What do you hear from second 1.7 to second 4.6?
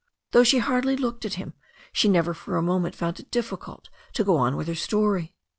she never for a moment found it difficult to go on